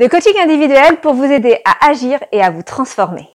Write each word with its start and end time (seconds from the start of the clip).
Le 0.00 0.08
coaching 0.08 0.32
individuel 0.42 0.98
pour 1.02 1.12
vous 1.12 1.30
aider 1.30 1.58
à 1.66 1.90
agir 1.90 2.20
et 2.32 2.40
à 2.40 2.48
vous 2.48 2.62
transformer. 2.62 3.28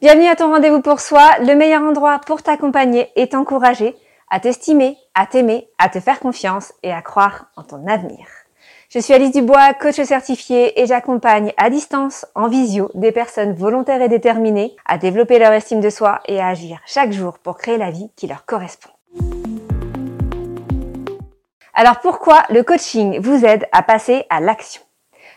Bienvenue 0.00 0.26
à 0.26 0.36
ton 0.36 0.50
rendez-vous 0.50 0.80
pour 0.80 1.00
soi, 1.00 1.28
le 1.40 1.54
meilleur 1.54 1.82
endroit 1.82 2.18
pour 2.26 2.42
t'accompagner 2.42 3.10
et 3.16 3.28
t'encourager 3.28 3.94
à 4.30 4.40
t'estimer, 4.40 4.96
à 5.14 5.26
t'aimer, 5.26 5.68
à 5.76 5.90
te 5.90 6.00
faire 6.00 6.18
confiance 6.18 6.72
et 6.82 6.90
à 6.90 7.02
croire 7.02 7.50
en 7.56 7.62
ton 7.62 7.86
avenir. 7.86 8.26
Je 8.88 9.00
suis 9.00 9.12
Alice 9.12 9.32
Dubois, 9.32 9.74
coach 9.74 10.00
certifiée 10.00 10.80
et 10.80 10.86
j'accompagne 10.86 11.52
à 11.58 11.68
distance, 11.68 12.24
en 12.34 12.48
visio, 12.48 12.90
des 12.94 13.12
personnes 13.12 13.52
volontaires 13.52 14.00
et 14.00 14.08
déterminées 14.08 14.76
à 14.86 14.96
développer 14.96 15.38
leur 15.38 15.52
estime 15.52 15.82
de 15.82 15.90
soi 15.90 16.20
et 16.26 16.40
à 16.40 16.46
agir 16.46 16.80
chaque 16.86 17.12
jour 17.12 17.38
pour 17.38 17.58
créer 17.58 17.76
la 17.76 17.90
vie 17.90 18.10
qui 18.16 18.26
leur 18.26 18.46
correspond. 18.46 18.88
Alors 21.80 22.00
pourquoi 22.00 22.42
le 22.50 22.62
coaching 22.62 23.20
vous 23.20 23.46
aide 23.46 23.66
à 23.72 23.82
passer 23.82 24.26
à 24.28 24.40
l'action? 24.40 24.82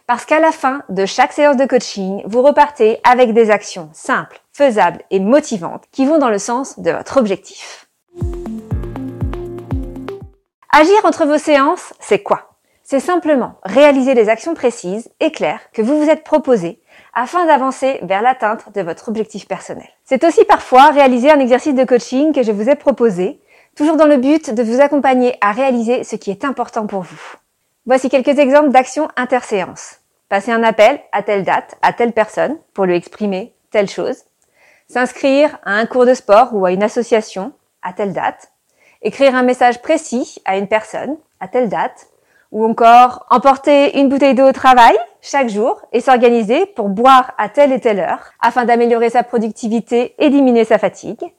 Parce 0.07 0.25
qu'à 0.25 0.41
la 0.41 0.51
fin 0.51 0.81
de 0.89 1.05
chaque 1.05 1.31
séance 1.31 1.55
de 1.55 1.65
coaching, 1.65 2.21
vous 2.25 2.41
repartez 2.41 2.99
avec 3.09 3.31
des 3.31 3.49
actions 3.49 3.89
simples, 3.93 4.41
faisables 4.51 5.03
et 5.09 5.21
motivantes 5.21 5.85
qui 5.93 6.05
vont 6.05 6.17
dans 6.17 6.29
le 6.29 6.39
sens 6.39 6.77
de 6.81 6.91
votre 6.91 7.15
objectif. 7.15 7.87
Agir 10.73 10.97
entre 11.05 11.25
vos 11.25 11.37
séances, 11.37 11.93
c'est 12.01 12.21
quoi? 12.21 12.57
C'est 12.83 12.99
simplement 12.99 13.55
réaliser 13.63 14.13
les 14.13 14.27
actions 14.27 14.53
précises 14.53 15.09
et 15.21 15.31
claires 15.31 15.61
que 15.71 15.81
vous 15.81 15.97
vous 15.97 16.09
êtes 16.09 16.25
proposées 16.25 16.81
afin 17.13 17.45
d'avancer 17.45 18.01
vers 18.03 18.21
l'atteinte 18.21 18.65
de 18.75 18.81
votre 18.81 19.07
objectif 19.07 19.47
personnel. 19.47 19.87
C'est 20.03 20.25
aussi 20.25 20.43
parfois 20.43 20.89
réaliser 20.89 21.31
un 21.31 21.39
exercice 21.39 21.73
de 21.73 21.85
coaching 21.85 22.33
que 22.33 22.43
je 22.43 22.51
vous 22.51 22.69
ai 22.69 22.75
proposé, 22.75 23.39
toujours 23.75 23.97
dans 23.97 24.05
le 24.05 24.17
but 24.17 24.53
de 24.53 24.63
vous 24.63 24.81
accompagner 24.81 25.35
à 25.41 25.51
réaliser 25.51 26.03
ce 26.03 26.15
qui 26.15 26.31
est 26.31 26.45
important 26.45 26.87
pour 26.87 27.01
vous. 27.01 27.35
Voici 27.85 28.09
quelques 28.09 28.39
exemples 28.39 28.69
d'actions 28.69 29.09
interséances. 29.17 29.99
Passer 30.29 30.51
un 30.51 30.63
appel 30.63 30.99
à 31.11 31.21
telle 31.21 31.43
date 31.43 31.75
à 31.81 31.93
telle 31.93 32.13
personne 32.13 32.57
pour 32.73 32.85
lui 32.85 32.95
exprimer 32.95 33.53
telle 33.71 33.89
chose. 33.89 34.23
S'inscrire 34.87 35.57
à 35.63 35.73
un 35.73 35.85
cours 35.85 36.05
de 36.05 36.13
sport 36.13 36.53
ou 36.53 36.65
à 36.65 36.71
une 36.71 36.83
association 36.83 37.53
à 37.81 37.93
telle 37.93 38.13
date. 38.13 38.51
Écrire 39.01 39.35
un 39.35 39.43
message 39.43 39.81
précis 39.81 40.41
à 40.45 40.57
une 40.57 40.67
personne 40.67 41.17
à 41.39 41.47
telle 41.47 41.69
date 41.69 42.07
ou 42.51 42.65
encore 42.65 43.25
emporter 43.29 43.99
une 43.99 44.09
bouteille 44.09 44.35
d'eau 44.35 44.47
au 44.47 44.51
travail 44.53 44.95
chaque 45.21 45.49
jour 45.49 45.81
et 45.91 45.99
s'organiser 45.99 46.65
pour 46.67 46.89
boire 46.89 47.33
à 47.37 47.49
telle 47.49 47.71
et 47.71 47.79
telle 47.79 47.99
heure 47.99 48.31
afin 48.39 48.63
d'améliorer 48.65 49.09
sa 49.09 49.23
productivité 49.23 50.15
et 50.19 50.29
diminuer 50.29 50.63
sa 50.63 50.77
fatigue. 50.77 51.33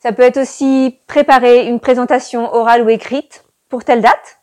Ça 0.00 0.12
peut 0.12 0.22
être 0.22 0.38
aussi 0.38 1.00
préparer 1.08 1.66
une 1.66 1.80
présentation 1.80 2.54
orale 2.54 2.82
ou 2.82 2.88
écrite 2.88 3.44
pour 3.68 3.82
telle 3.82 4.00
date. 4.00 4.38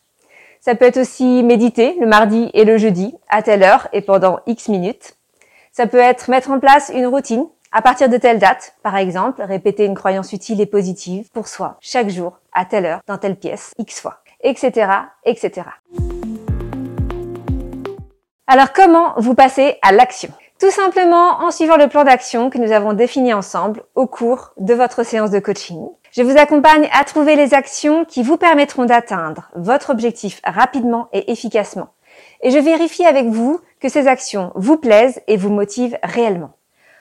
Ça 0.60 0.76
peut 0.76 0.86
être 0.86 0.98
aussi 0.98 1.44
méditer 1.44 1.96
le 2.00 2.08
mardi 2.08 2.50
et 2.54 2.66
le 2.66 2.78
jeudi 2.78 3.16
à 3.30 3.42
telle 3.42 3.64
heure 3.64 3.88
et 3.94 4.02
pendant 4.02 4.40
X 4.48 4.68
minutes. 4.68 5.16
Ça 5.72 5.88
peut 5.88 6.00
être 6.00 6.30
mettre 6.30 6.52
en 6.52 6.60
place 6.60 6.92
une 6.94 7.08
routine 7.08 7.46
à 7.72 7.82
partir 7.82 8.10
de 8.10 8.18
telle 8.18 8.40
date, 8.40 8.76
par 8.84 8.98
exemple, 8.98 9.42
répéter 9.44 9.86
une 9.86 9.96
croyance 9.96 10.34
utile 10.34 10.60
et 10.60 10.66
positive 10.66 11.30
pour 11.32 11.48
soi 11.48 11.78
chaque 11.80 12.10
jour 12.10 12.40
à 12.54 12.66
telle 12.66 12.86
heure 12.86 13.02
dans 13.08 13.18
telle 13.18 13.36
pièce 13.38 13.74
X 13.78 14.02
fois, 14.02 14.22
etc., 14.42 14.92
etc. 15.24 15.68
Alors 18.48 18.74
comment 18.74 19.14
vous 19.18 19.36
passez 19.36 19.78
à 19.82 19.92
l'action? 19.92 20.32
Tout 20.58 20.72
simplement 20.72 21.42
en 21.42 21.52
suivant 21.52 21.76
le 21.76 21.90
plan 21.90 22.06
d'action 22.06 22.50
que 22.50 22.58
nous 22.58 22.72
avons 22.72 22.94
défini 22.94 23.34
ensemble 23.34 23.84
au 23.94 24.08
cours 24.08 24.54
de 24.58 24.74
votre 24.74 25.04
séance 25.04 25.30
de 25.30 25.40
coaching. 25.40 25.90
Je 26.14 26.24
vous 26.24 26.38
accompagne 26.38 26.88
à 26.94 27.04
trouver 27.04 27.36
les 27.36 27.54
actions 27.54 28.06
qui 28.06 28.24
vous 28.24 28.38
permettront 28.38 28.86
d'atteindre 28.86 29.50
votre 29.56 29.90
objectif 29.90 30.40
rapidement 30.46 31.10
et 31.12 31.30
efficacement. 31.30 31.90
Et 32.42 32.52
je 32.52 32.58
vérifie 32.58 33.06
avec 33.06 33.28
vous 33.28 33.60
que 33.82 33.90
ces 33.90 34.08
actions 34.08 34.54
vous 34.56 34.78
plaisent 34.78 35.22
et 35.28 35.36
vous 35.36 35.50
motivent 35.50 35.98
réellement. 36.04 36.52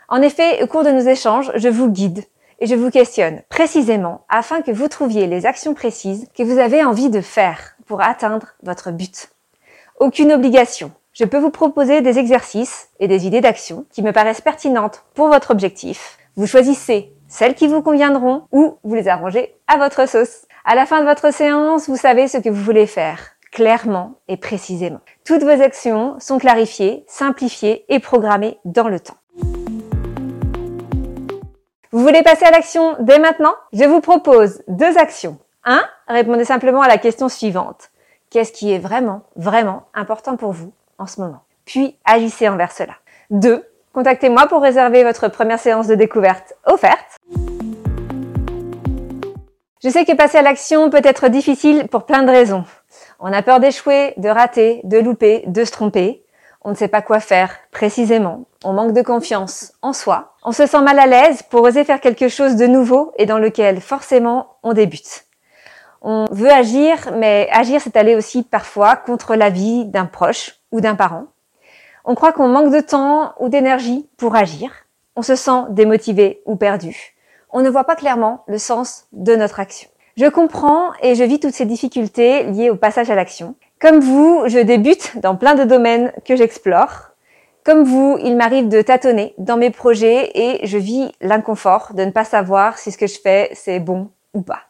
En 0.09 0.21
effet, 0.21 0.61
au 0.61 0.67
cours 0.67 0.83
de 0.83 0.91
nos 0.91 1.09
échanges, 1.09 1.53
je 1.55 1.69
vous 1.69 1.89
guide 1.89 2.25
et 2.59 2.67
je 2.67 2.75
vous 2.75 2.91
questionne 2.91 3.43
précisément 3.51 4.25
afin 4.29 4.63
que 4.63 4.73
vous 4.73 4.89
trouviez 4.89 5.29
les 5.29 5.47
actions 5.47 5.75
précises 5.75 6.27
que 6.37 6.43
vous 6.43 6.59
avez 6.59 6.83
envie 6.83 7.09
de 7.09 7.21
faire 7.21 7.77
pour 7.87 8.03
atteindre 8.03 8.49
votre 8.65 8.91
but. 8.91 9.29
Aucune 10.01 10.33
obligation, 10.33 10.91
je 11.15 11.25
peux 11.25 11.39
vous 11.39 11.51
proposer 11.51 12.01
des 12.01 12.19
exercices 12.19 12.89
et 12.99 13.07
des 13.07 13.27
idées 13.27 13.41
d'action 13.41 13.87
qui 13.93 14.03
me 14.03 14.11
paraissent 14.11 14.41
pertinentes 14.41 15.05
pour 15.15 15.29
votre 15.29 15.53
objectif. 15.53 16.19
Vous 16.35 16.49
choisissez 16.49 17.13
celles 17.29 17.55
qui 17.55 17.69
vous 17.69 17.83
conviendront 17.83 18.49
ou 18.51 18.79
vous 18.83 18.95
les 18.95 19.07
arrangez 19.07 19.55
à 19.69 19.79
votre 19.79 20.09
sauce. 20.09 20.47
À 20.65 20.75
la 20.75 20.87
fin 20.87 21.01
de 21.01 21.07
votre 21.07 21.33
séance, 21.33 21.89
vous 21.89 21.97
savez 21.97 22.27
ce 22.27 22.39
que 22.39 22.49
vous 22.49 22.63
voulez 22.63 22.89
faire 22.89 23.31
clairement 23.53 24.15
et 24.27 24.37
précisément. 24.37 24.99
Toutes 25.25 25.45
vos 25.45 25.63
actions 25.63 26.17
sont 26.19 26.39
clarifiées, 26.39 27.05
simplifiées 27.07 27.85
et 27.89 28.01
programmées 28.01 28.59
dans 28.65 28.89
le 28.89 28.99
temps. 28.99 29.15
Vous 31.93 32.03
voulez 32.03 32.25
passer 32.25 32.45
à 32.45 32.51
l'action 32.51 32.97
dès 32.99 33.21
maintenant? 33.21 33.55
Je 33.73 33.85
vous 33.85 34.01
propose 34.01 34.65
deux 34.67 34.99
actions. 34.99 35.39
1. 35.65 35.81
Répondez 36.09 36.45
simplement 36.45 36.83
à 36.83 36.89
la 36.89 36.99
question 36.99 37.29
suivante. 37.29 37.93
Qu'est-ce 38.31 38.51
qui 38.51 38.73
est 38.73 38.81
vraiment, 38.81 39.23
vraiment 39.37 39.85
important 39.95 40.37
pour 40.37 40.51
vous? 40.51 40.73
En 40.99 41.07
ce 41.07 41.21
moment. 41.21 41.43
Puis 41.65 41.99
agissez 42.05 42.49
envers 42.49 42.73
cela. 42.73 42.95
2. 43.31 43.65
Contactez-moi 43.93 44.47
pour 44.49 44.63
réserver 44.63 45.05
votre 45.05 45.29
première 45.29 45.59
séance 45.59 45.87
de 45.87 45.95
découverte 45.95 46.55
offerte. 46.67 47.17
Je 49.83 49.91
sais 49.91 50.05
que 50.05 50.17
passer 50.17 50.39
à 50.39 50.43
l'action 50.43 50.89
peut 50.91 51.03
être 51.05 51.29
difficile 51.29 51.89
pour 51.89 52.07
plein 52.07 52.23
de 52.23 52.31
raisons. 52.31 52.65
On 53.21 53.33
a 53.33 53.43
peur 53.43 53.61
d'échouer, 53.61 54.15
de 54.17 54.29
rater, 54.29 54.81
de 54.85 54.99
louper, 54.99 55.45
de 55.47 55.65
se 55.65 55.73
tromper. 55.73 56.25
On 56.63 56.71
ne 56.71 56.75
sait 56.75 56.89
pas 56.89 57.03
quoi 57.03 57.21
faire 57.21 57.55
précisément. 57.71 58.47
On 58.65 58.73
manque 58.73 58.95
de 58.95 59.03
confiance 59.03 59.75
en 59.83 59.93
soi. 59.93 60.35
On 60.43 60.53
se 60.53 60.65
sent 60.67 60.81
mal 60.81 60.99
à 60.99 61.07
l'aise 61.07 61.43
pour 61.43 61.63
oser 61.63 61.85
faire 61.85 62.01
quelque 62.01 62.29
chose 62.29 62.57
de 62.57 62.67
nouveau 62.67 63.13
et 63.19 63.27
dans 63.27 63.39
lequel 63.39 63.83
forcément 63.83 64.57
on 64.63 64.73
débute. 64.73 65.27
On 66.07 66.27
veut 66.31 66.51
agir, 66.51 67.13
mais 67.17 67.49
agir 67.51 67.81
c'est 67.81 67.97
aller 67.97 68.15
aussi 68.15 68.43
parfois 68.43 68.95
contre 68.95 69.37
l'avis 69.37 69.87
d'un 69.87 70.05
proche 70.05 70.61
ou 70.71 70.83
d'un 70.83 70.97
parent. 70.97 71.25
On 72.05 72.15
croit 72.15 72.35
qu'on 72.35 72.47
manque 72.47 72.71
de 72.71 72.81
temps 72.81 73.33
ou 73.41 73.49
d'énergie 73.49 74.07
pour 74.19 74.37
agir. 74.37 74.71
On 75.17 75.23
se 75.23 75.35
sent 75.35 75.63
démotivé 75.71 76.43
ou 76.45 76.57
perdu. 76.57 77.15
On 77.51 77.63
ne 77.63 77.71
voit 77.71 77.85
pas 77.85 77.97
clairement 77.97 78.45
le 78.49 78.59
sens 78.59 79.07
de 79.13 79.35
notre 79.35 79.61
action. 79.61 79.89
Je 80.19 80.27
comprends 80.27 80.93
et 81.01 81.15
je 81.15 81.25
vis 81.25 81.41
toutes 81.41 81.55
ces 81.55 81.65
difficultés 81.65 82.43
liées 82.45 82.69
au 82.69 82.77
passage 82.77 83.09
à 83.09 83.15
l'action. 83.15 83.55
Comme 83.81 84.01
vous, 84.01 84.43
je 84.47 84.59
débute 84.59 85.19
dans 85.23 85.37
plein 85.37 85.55
de 85.55 85.65
domaines 85.65 86.13
que 86.27 86.37
j'explore. 86.37 87.13
Comme 87.65 87.83
vous, 87.83 88.19
il 88.23 88.37
m'arrive 88.37 88.69
de 88.69 88.83
tâtonner 88.83 89.35
dans 89.39 89.57
mes 89.57 89.71
projets 89.71 90.31
et 90.35 90.67
je 90.67 90.77
vis 90.77 91.13
l'inconfort 91.23 91.95
de 91.95 92.05
ne 92.05 92.11
pas 92.11 92.25
savoir 92.25 92.77
si 92.77 92.93
ce 92.93 92.99
que 92.99 93.07
je 93.07 93.19
fais 93.19 93.49
c'est 93.55 93.81
bon 93.81 94.11
ou 94.35 94.43
pas. 94.43 94.65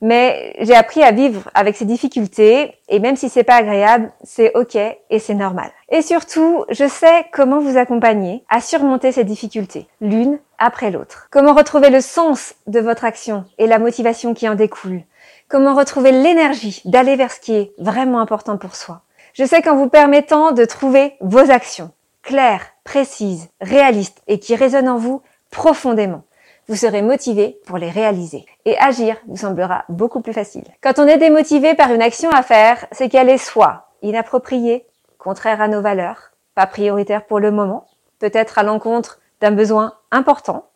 Mais 0.00 0.54
j'ai 0.60 0.74
appris 0.74 1.02
à 1.02 1.12
vivre 1.12 1.50
avec 1.54 1.76
ces 1.76 1.84
difficultés 1.84 2.74
et 2.88 2.98
même 2.98 3.16
si 3.16 3.28
c'est 3.28 3.44
pas 3.44 3.56
agréable, 3.56 4.12
c'est 4.22 4.52
ok 4.54 4.76
et 4.76 5.18
c'est 5.18 5.34
normal. 5.34 5.70
Et 5.88 6.02
surtout, 6.02 6.64
je 6.70 6.86
sais 6.86 7.26
comment 7.32 7.60
vous 7.60 7.78
accompagner 7.78 8.44
à 8.48 8.60
surmonter 8.60 9.12
ces 9.12 9.24
difficultés, 9.24 9.86
l'une 10.00 10.38
après 10.58 10.90
l'autre. 10.90 11.28
Comment 11.30 11.54
retrouver 11.54 11.90
le 11.90 12.00
sens 12.00 12.54
de 12.66 12.80
votre 12.80 13.04
action 13.04 13.44
et 13.58 13.66
la 13.66 13.78
motivation 13.78 14.34
qui 14.34 14.48
en 14.48 14.54
découle. 14.54 15.02
Comment 15.48 15.74
retrouver 15.74 16.12
l'énergie 16.12 16.82
d'aller 16.84 17.16
vers 17.16 17.32
ce 17.32 17.40
qui 17.40 17.54
est 17.54 17.72
vraiment 17.78 18.20
important 18.20 18.56
pour 18.56 18.74
soi. 18.74 19.02
Je 19.32 19.44
sais 19.44 19.62
qu'en 19.62 19.76
vous 19.76 19.88
permettant 19.88 20.52
de 20.52 20.64
trouver 20.64 21.14
vos 21.20 21.50
actions 21.50 21.90
claires, 22.22 22.66
précises, 22.84 23.48
réalistes 23.60 24.20
et 24.26 24.38
qui 24.38 24.56
résonnent 24.56 24.88
en 24.88 24.98
vous 24.98 25.22
profondément, 25.50 26.24
vous 26.68 26.76
serez 26.76 27.02
motivé 27.02 27.60
pour 27.66 27.78
les 27.78 27.90
réaliser. 27.90 28.44
Et 28.64 28.76
agir 28.78 29.16
vous 29.26 29.36
semblera 29.36 29.84
beaucoup 29.88 30.20
plus 30.20 30.32
facile. 30.32 30.64
Quand 30.82 30.98
on 30.98 31.06
est 31.06 31.18
démotivé 31.18 31.74
par 31.74 31.92
une 31.92 32.02
action 32.02 32.30
à 32.30 32.42
faire, 32.42 32.86
c'est 32.92 33.08
qu'elle 33.08 33.28
est 33.28 33.38
soit 33.38 33.88
inappropriée, 34.02 34.86
contraire 35.18 35.60
à 35.60 35.68
nos 35.68 35.80
valeurs, 35.80 36.32
pas 36.54 36.66
prioritaire 36.66 37.26
pour 37.26 37.40
le 37.40 37.50
moment, 37.50 37.86
peut-être 38.18 38.58
à 38.58 38.62
l'encontre 38.62 39.20
d'un 39.40 39.52
besoin 39.52 39.94
important, 40.10 40.66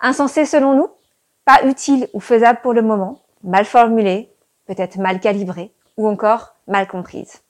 insensé 0.00 0.44
selon 0.44 0.74
nous, 0.74 0.88
pas 1.44 1.64
utile 1.64 2.08
ou 2.12 2.20
faisable 2.20 2.60
pour 2.62 2.72
le 2.72 2.82
moment, 2.82 3.20
mal 3.42 3.64
formulée, 3.64 4.32
peut-être 4.66 4.98
mal 4.98 5.20
calibrée 5.20 5.72
ou 5.96 6.08
encore 6.08 6.54
mal 6.66 6.86
comprise. 6.86 7.42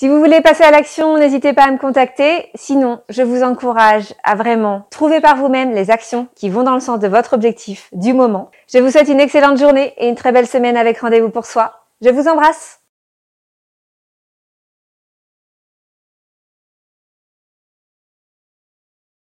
Si 0.00 0.08
vous 0.08 0.18
voulez 0.18 0.40
passer 0.40 0.64
à 0.64 0.70
l'action, 0.70 1.18
n'hésitez 1.18 1.52
pas 1.52 1.64
à 1.64 1.70
me 1.70 1.76
contacter. 1.76 2.48
Sinon, 2.54 3.02
je 3.10 3.20
vous 3.20 3.42
encourage 3.42 4.14
à 4.24 4.34
vraiment 4.34 4.86
trouver 4.90 5.20
par 5.20 5.36
vous-même 5.36 5.74
les 5.74 5.90
actions 5.90 6.26
qui 6.34 6.48
vont 6.48 6.62
dans 6.62 6.72
le 6.72 6.80
sens 6.80 7.00
de 7.00 7.06
votre 7.06 7.34
objectif 7.34 7.90
du 7.92 8.14
moment. 8.14 8.50
Je 8.72 8.78
vous 8.78 8.90
souhaite 8.90 9.08
une 9.08 9.20
excellente 9.20 9.58
journée 9.58 9.92
et 9.98 10.08
une 10.08 10.14
très 10.14 10.32
belle 10.32 10.46
semaine 10.46 10.78
avec 10.78 11.00
rendez-vous 11.00 11.28
pour 11.28 11.44
soi. 11.44 11.84
Je 12.00 12.08
vous 12.08 12.28
embrasse. 12.28 12.79